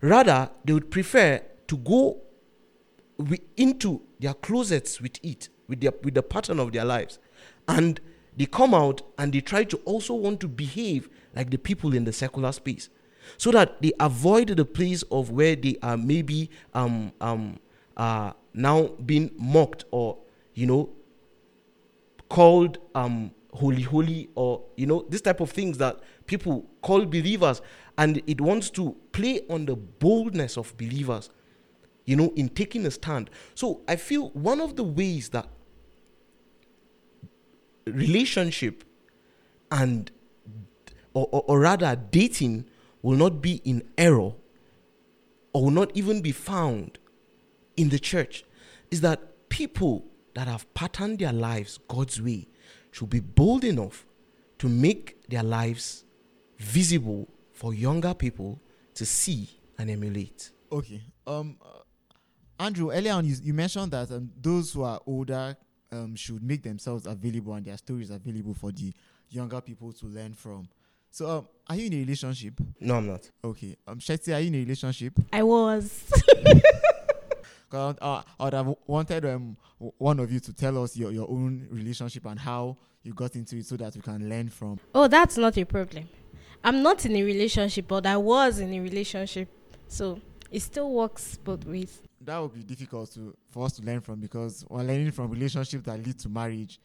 [0.00, 2.20] Rather they would prefer to go
[3.56, 7.20] into their closets with it with their with the pattern of their lives.
[7.68, 8.00] And
[8.36, 12.02] they come out and they try to also want to behave like the people in
[12.02, 12.88] the secular space.
[13.38, 17.60] So that they avoid the place of where they are maybe um um
[17.96, 20.18] uh now being mocked or
[20.52, 20.95] you know
[22.28, 27.62] called um holy holy or you know this type of things that people call believers
[27.98, 31.30] and it wants to play on the boldness of believers
[32.04, 33.30] you know in taking a stand.
[33.54, 35.48] So i feel one of the ways that
[37.86, 38.84] relationship
[39.70, 40.10] and
[41.14, 42.66] or, or, or rather dating
[43.02, 44.32] will not be in error
[45.52, 46.98] or will not even be found
[47.76, 48.44] in the church
[48.90, 50.04] is that people
[50.36, 52.46] that have patterned their lives God's way
[52.92, 54.04] should be bold enough
[54.58, 56.04] to make their lives
[56.58, 58.60] visible for younger people
[58.94, 60.50] to see and emulate.
[60.70, 61.00] Okay.
[61.26, 65.56] Um, uh, Andrew, earlier on, you, you mentioned that um, those who are older
[65.90, 68.92] um, should make themselves available and their stories available for the
[69.30, 70.68] younger people to learn from.
[71.10, 72.60] So, um, are you in a relationship?
[72.78, 73.30] No, I'm not.
[73.42, 73.74] Okay.
[73.86, 75.14] Um, Shetty, are you in a relationship?
[75.32, 76.12] I was.
[77.68, 79.56] 'Cause, uh, I would have wanted um,
[79.98, 83.56] one of you to tell us your, your own relationship and how you got into
[83.56, 84.78] it so that we can learn from.
[84.94, 86.08] oh, that's not a problem.
[86.64, 89.48] I'm not in a relationship, but I was in a relationship.
[89.88, 92.00] So it still works both ways.
[92.20, 95.84] That would be difficult to for us to learn from because we're learning from relationships
[95.84, 96.80] that lead to marriage.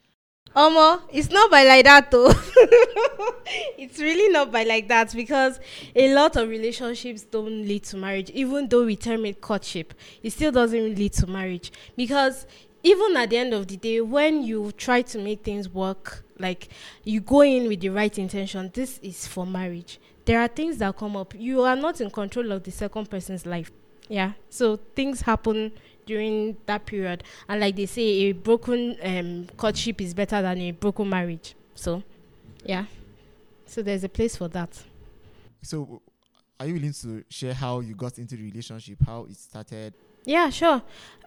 [0.56, 2.28] Omo, it's not by like that though.
[3.78, 5.62] it's really not by like that because
[5.96, 8.30] a lot of relationships don't lead to marriage.
[8.32, 12.46] Even though we term it courtship, it still doesn't lead to marriage because
[12.84, 16.68] even at the end of the day, when you try to make things work, like
[17.06, 20.00] you go in with the right intention, this is for marriage.
[20.26, 21.34] There are things that come up.
[21.34, 23.72] You are not in control of the second person's life.
[24.10, 24.34] Yeah.
[24.50, 25.72] So things happen
[26.06, 27.24] during that period.
[27.48, 31.56] And like they say, a broken um, courtship is better than a broken marriage.
[31.76, 32.04] So,
[32.66, 32.86] yeah.
[33.66, 34.82] So there's a place for that.
[35.62, 36.02] So,
[36.60, 39.94] are you willing to share how you got into the relationship, how it started?
[40.26, 40.82] Yeah, sure.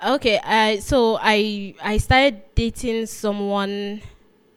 [0.06, 4.02] Okay, I so I I started dating someone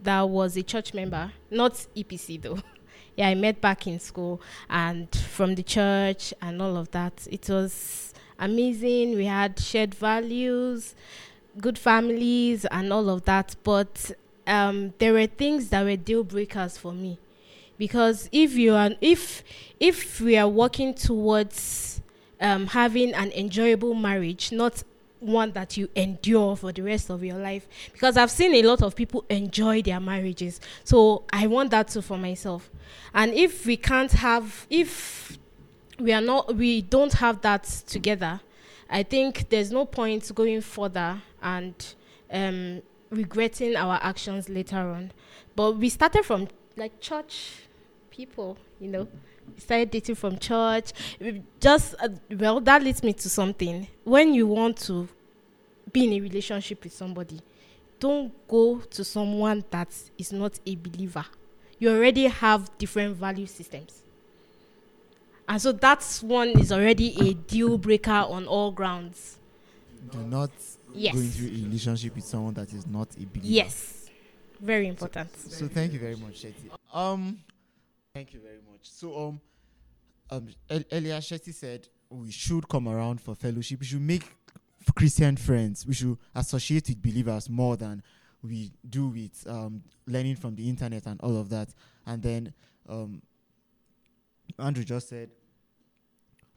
[0.02, 2.60] that was a church member, not EPC though.
[3.16, 4.40] yeah, I met back in school
[4.70, 7.28] and from the church and all of that.
[7.32, 9.16] It was amazing.
[9.16, 10.96] We had shared values,
[11.60, 13.56] good families, and all of that.
[13.64, 14.12] But
[14.46, 17.20] um, there were things that were deal breakers for me,
[17.78, 19.44] because if you are if
[19.80, 22.02] if we are working towards
[22.40, 24.84] um, having an enjoyable marriage, not
[25.20, 28.82] one that you endure for the rest of your life because I've seen a lot
[28.84, 30.62] of people enjoy their marriages.
[30.84, 32.70] So I want that too for myself.
[33.14, 35.38] And if we can't have if
[36.00, 38.40] we are not we don't have that together,
[38.90, 41.74] I think there's no point going further and
[42.32, 45.12] um, regretting our actions later on.
[45.56, 47.64] But we started from like church
[48.10, 49.08] people, you know.
[49.54, 50.92] We started dating from church.
[51.20, 53.88] We Just uh, well, that leads me to something.
[54.04, 55.08] When you want to
[55.92, 57.42] be in a relationship with somebody,
[58.00, 61.26] don't go to someone that is not a believer.
[61.80, 64.04] You already have different value systems.
[65.48, 69.38] And so that's one is already a deal breaker on all grounds.
[70.12, 70.52] Do not
[70.94, 71.14] Yes.
[71.14, 73.40] go into a relationship with someone that is not a believer.
[73.48, 74.10] Yes.
[74.60, 75.30] Very important.
[75.38, 76.70] So thank you very much, Shetty.
[76.94, 77.40] Um,
[78.14, 78.82] thank you very much.
[78.90, 79.42] So um,
[80.32, 80.48] um,
[80.92, 83.80] earlier Shetty said we should come around for fellowship.
[83.82, 84.24] We should make
[84.96, 85.86] Christian friends.
[85.86, 88.02] We should associate with believers more than
[88.42, 91.70] we do with um learning from the internet and all of that.
[92.06, 92.54] And then
[92.90, 93.22] um,
[94.58, 95.30] Andrew just said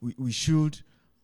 [0.01, 0.79] we we should.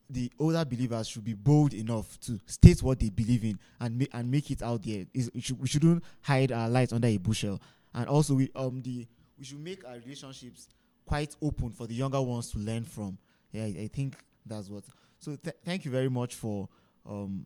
[0.08, 4.10] The older believers should be bold enough to state what they believe in and make
[4.12, 5.04] and make it out there.
[5.34, 7.60] We, should, we shouldn't hide our light under a bushel
[7.96, 9.06] and also we um the
[9.38, 10.68] we should make our relationships
[11.04, 13.18] quite open for the younger ones to learn from
[13.50, 14.14] yeah i, I think
[14.44, 14.84] that's what
[15.18, 16.68] so th- thank you very much for
[17.08, 17.44] um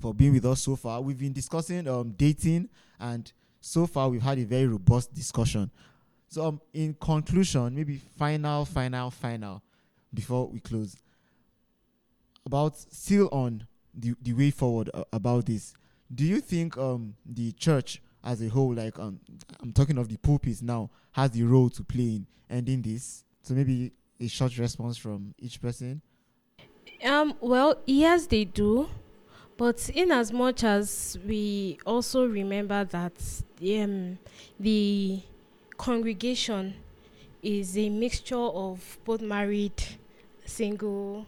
[0.00, 3.30] for being with us so far we've been discussing um dating and
[3.60, 5.70] so far we've had a very robust discussion
[6.28, 9.62] so um in conclusion maybe final final final
[10.12, 10.96] before we close
[12.46, 15.74] about still on the, the way forward uh, about this
[16.14, 19.20] do you think um the church as a whole like um
[19.60, 23.54] i'm talking of the pulpit now has the role to play in ending this so
[23.54, 26.00] maybe a short response from each person
[27.04, 28.88] Um, well, yes, they do.
[29.56, 33.12] But in as much as we also remember that
[33.62, 34.18] um,
[34.58, 35.20] the
[35.76, 36.74] congregation
[37.42, 39.82] is a mixture of both married,
[40.44, 41.26] single,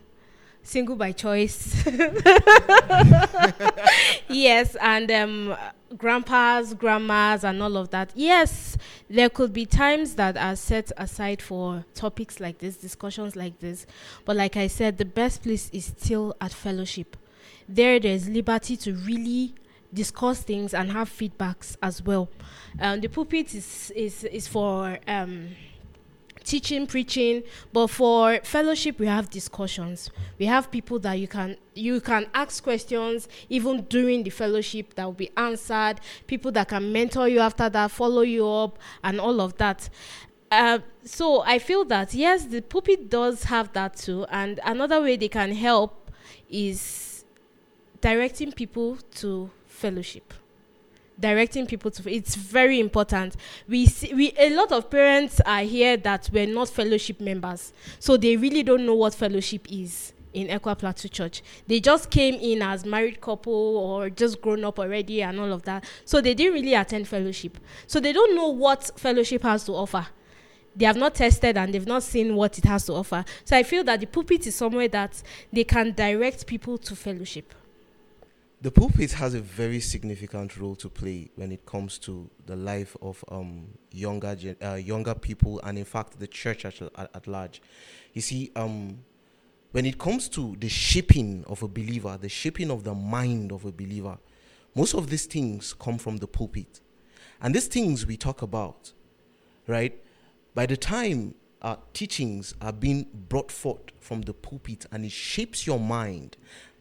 [0.63, 1.85] single by choice.
[4.29, 5.57] yes, and um,
[5.97, 8.11] grandpas, grandmas, and all of that.
[8.15, 8.77] Yes,
[9.09, 13.87] there could be times that are set aside for topics like this, discussions like this.
[14.25, 17.17] But like I said, the best place is still at fellowship.
[17.69, 19.55] There, there's liberty to really
[19.93, 22.29] discuss things and have feedbacks as well.
[22.81, 25.49] Um, the pulpit is is is for um,
[26.45, 30.11] teaching, preaching, but for fellowship we have discussions.
[30.39, 35.05] We have people that you can you can ask questions even during the fellowship that
[35.05, 35.97] will be answered.
[36.27, 39.89] People that can mentor you after that, follow you up, and all of that.
[40.51, 45.17] Uh, so I feel that yes, the pulpit does have that too, and another way
[45.17, 46.11] they can help
[46.49, 47.25] is
[48.01, 50.35] directing people to fellowship
[51.21, 53.37] directing people to it's very important
[53.69, 58.17] we see we a lot of parents are here that were not fellowship members so
[58.17, 61.43] they really don't know what fellowship is in Equa Plateau Church.
[61.67, 65.63] They just came in as married couple or just grown up already and all of
[65.65, 65.85] that.
[66.05, 67.59] So they didn't really attend fellowship.
[67.87, 70.07] So they don't know what fellowship has to offer.
[70.77, 73.25] They have not tested and they've not seen what it has to offer.
[73.45, 75.21] So I feel that the pulpit is somewhere that
[75.53, 77.53] they can direct people to fellowship.
[78.63, 82.95] The pulpit has a very significant role to play when it comes to the life
[83.01, 87.63] of um, younger uh, younger people and in fact the church at, at, large.
[88.13, 88.99] You see um,
[89.73, 93.65] when it comes to the shaping of a believer the shaping of the mind of
[93.65, 94.19] a believer
[94.75, 96.81] most of these things come from the pulpit.
[97.43, 98.93] And these things we talk about
[99.67, 99.97] right?
[100.55, 105.67] By the time our teachings are being brought forth from the pulpit and it shapes
[105.67, 106.37] your mind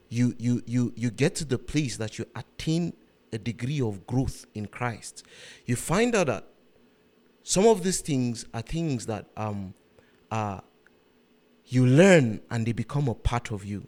[0.10, 2.94] you you you you get to the place that you attain
[3.32, 5.24] a degree of growth in Christ.
[5.66, 6.46] You find out that
[7.44, 9.74] some of these things are things that um
[10.32, 10.62] uh
[11.66, 13.88] you learn and they become a part of you.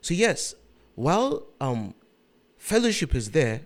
[0.00, 0.54] So yes
[0.94, 1.94] while um
[2.56, 3.60] fellowship is there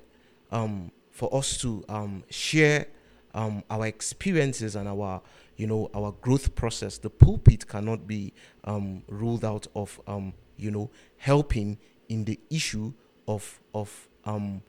[0.51, 2.87] um for us to um share
[3.35, 5.23] um our experiences and our
[5.57, 8.33] you know our growth process the pulpit cannot be
[8.65, 12.93] um ruled out of um you know, helping in the issue
[13.27, 14.63] of of um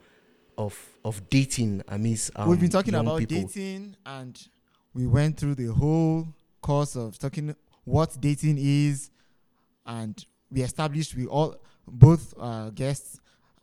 [0.58, 3.42] of of dating amidst um, We've been talking about people.
[3.44, 4.48] dating, and
[4.94, 6.28] we went through the whole
[6.62, 9.10] course of talking what dating is,
[9.86, 11.56] and we established we all
[11.88, 13.20] both uh, guests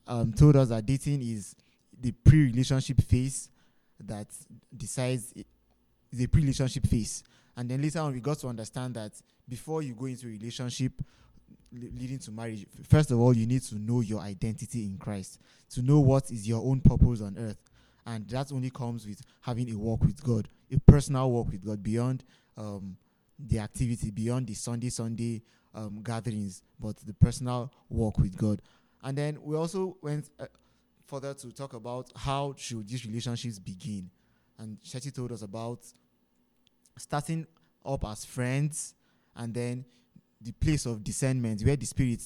[0.07, 1.55] um, told us that dating is
[2.01, 3.51] the pre-relationship phase
[4.01, 4.27] that
[4.77, 5.33] decides
[6.13, 7.23] the pre-relationship phase,
[7.57, 9.13] and then later on we got to understand that
[9.49, 10.93] before you go into a relationship
[11.73, 15.39] leading to marriage, first of all you need to know your identity in Christ,
[15.71, 17.59] to know what is your own purpose on earth,
[18.07, 21.83] and that only comes with having a walk with God, a personal walk with God
[21.83, 22.25] beyond
[22.57, 22.97] um,
[23.39, 25.43] the activity, beyond the Sunday Sunday
[25.75, 28.61] um, gatherings, but the personal walk with God.
[29.03, 30.47] And then we also went uh,
[31.07, 34.11] further to talk about how should these relationships begin,
[34.59, 35.81] and Shetty told us about
[36.99, 37.47] starting
[37.85, 38.95] up as friends,
[39.37, 39.85] and then
[40.41, 42.21] the place of discernment where the Spirit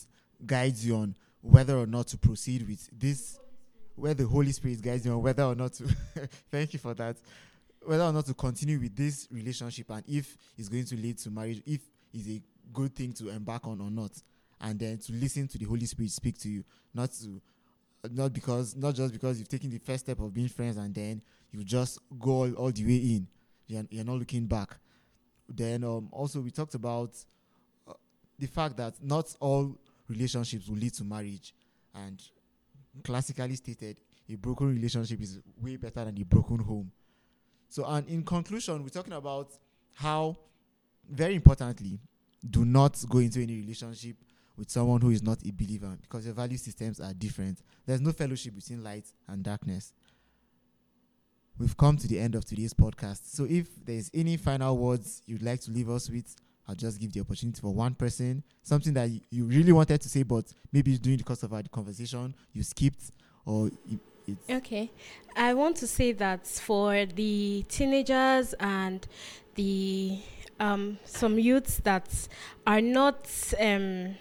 [0.45, 3.39] guides you on whether or not to proceed with this
[3.97, 5.85] where the Holy Spirit guides you on whether or not to
[6.51, 7.17] thank you for that.
[7.85, 11.31] Whether or not to continue with this relationship and if it's going to lead to
[11.31, 11.81] marriage, if
[12.13, 12.43] it's a
[12.73, 14.11] good thing to embark on or not.
[14.61, 17.41] And then to listen to the Holy Spirit speak to you, not to
[18.11, 21.23] not because not just because you've taken the first step of being friends and then
[21.51, 23.27] you just go all, all the way in.
[23.67, 24.77] You're, you're not looking back.
[25.49, 27.13] Then um, also we talked about
[28.39, 29.79] the fact that not all
[30.09, 31.55] relationships will lead to marriage
[31.95, 32.21] and
[33.03, 36.91] classically stated, a broken relationship is way better than a broken home.
[37.69, 39.53] So, and in conclusion, we're talking about
[39.95, 40.37] how,
[41.09, 41.99] very importantly,
[42.49, 44.17] do not go into any relationship
[44.57, 47.59] with someone who is not a believer because your value systems are different.
[47.87, 49.93] There's no fellowship between light and darkness.
[51.59, 53.35] We've come to the end of today's podcast.
[53.35, 56.35] So, if there's any final words you'd like to leave us with,
[56.67, 60.09] I'll just give the opportunity for one person, something that you, you really wanted to
[60.09, 63.13] say, but maybe during the course of our conversation you skipped,
[63.45, 63.71] or
[64.27, 64.91] it's Okay.
[65.37, 69.07] I want to say that for the teenagers and
[69.55, 70.19] the
[70.59, 72.09] um, some youths that
[72.67, 73.29] are not
[73.61, 74.15] um,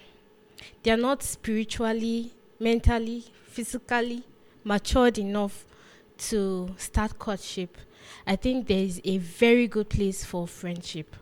[0.82, 4.24] they are not spiritually, mentally, physically
[4.64, 5.66] matured enough
[6.18, 7.78] to start courtship.
[8.28, 11.16] I think there is a very good place for friendship.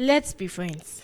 [0.00, 1.02] Let's be friends.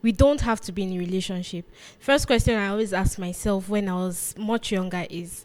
[0.00, 1.68] We don't have to be in a relationship.
[1.98, 5.44] First question I always ask myself when I was much younger is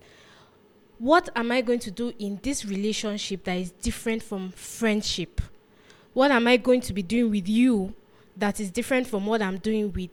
[0.99, 5.41] what am I going to do in this relationship that is different from friendship?
[6.13, 7.95] What am I going to be doing with you
[8.37, 10.11] that is different from what I'm doing with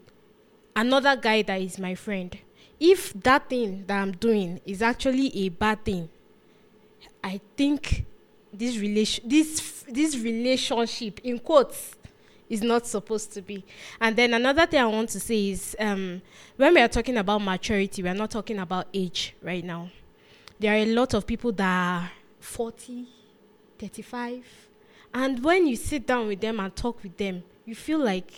[0.74, 2.34] another guy that is my friend?
[2.80, 6.08] If that thing that I'm doing is actually a bad thing,
[7.22, 8.06] I think
[8.54, 11.94] this relation this this relationship in quotes
[12.50, 13.64] is not supposed to be.
[14.00, 16.20] And then another thing I want to say is um,
[16.56, 19.88] when we are talking about maturity, we are not talking about age right now
[20.60, 23.08] there are a lot of people that are 40,
[23.78, 24.44] 35.
[25.14, 28.30] And when you sit down with them and talk with them, you feel like,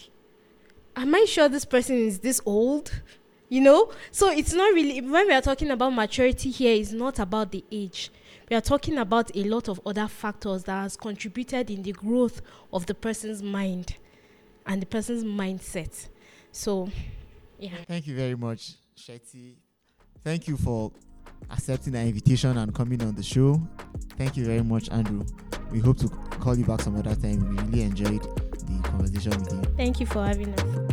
[0.95, 3.03] am I sure this person is this old?
[3.49, 3.91] You know?
[4.13, 7.65] So it's not really, when we are talking about maturity here, it's not about the
[7.73, 8.11] age.
[8.49, 12.41] We are talking about a lot of other factors that has contributed in the growth
[12.73, 13.97] of the person's mind
[14.67, 16.09] and the person's mindset.
[16.51, 16.89] So,
[17.59, 17.71] yeah.
[17.87, 19.55] Thank you very much, Shetty.
[20.25, 20.93] Thank you for
[21.51, 23.61] accepting our invitation and coming on the show.
[24.17, 25.25] Thank you very much, Andrew.
[25.71, 27.49] We hope to call you back some other time.
[27.49, 29.63] We really enjoyed the conversation with you.
[29.77, 30.91] Thank you for having us.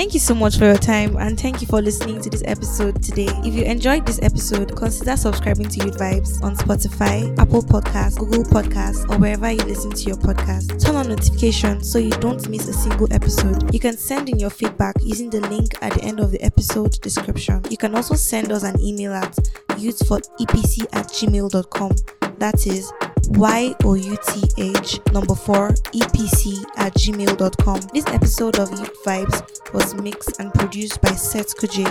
[0.00, 3.02] Thank you so much for your time and thank you for listening to this episode
[3.02, 3.28] today.
[3.44, 8.44] If you enjoyed this episode, consider subscribing to Youth Vibes on Spotify, Apple Podcasts, Google
[8.44, 10.82] Podcasts, or wherever you listen to your podcast.
[10.82, 13.74] Turn on notifications so you don't miss a single episode.
[13.74, 16.92] You can send in your feedback using the link at the end of the episode
[17.02, 17.62] description.
[17.68, 19.36] You can also send us an email at
[19.76, 21.94] youthforepc at gmail.com.
[22.38, 22.90] That is
[23.30, 27.80] Y O U T H number four EPC at gmail.com.
[27.94, 31.86] This episode of Youth Vibes was mixed and produced by Seth Kuje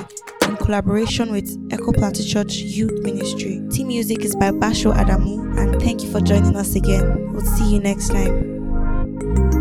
[0.49, 3.61] in collaboration with ECWA Plateau Church Youth Ministry.
[3.71, 7.31] Team music is by Basho Adamu, and thank you for joining us again.
[7.31, 9.58] We'll see you next time.